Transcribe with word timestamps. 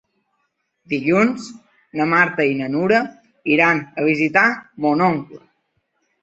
Dilluns 0.93 1.43
na 2.01 2.07
Marta 2.13 2.47
i 2.53 2.55
na 2.61 2.69
Nura 2.77 3.03
iran 3.57 3.83
a 4.03 4.07
visitar 4.09 4.47
mon 4.87 5.07
oncle. 5.11 5.41